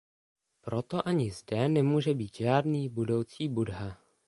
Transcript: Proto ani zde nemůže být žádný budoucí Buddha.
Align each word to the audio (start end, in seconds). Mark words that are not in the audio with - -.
Proto 0.61 1.07
ani 1.07 1.31
zde 1.31 1.69
nemůže 1.69 2.13
být 2.13 2.35
žádný 2.35 2.89
budoucí 2.89 3.49
Buddha. 3.49 3.97